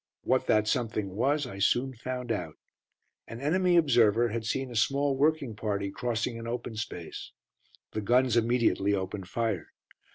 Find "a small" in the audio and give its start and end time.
4.71-5.15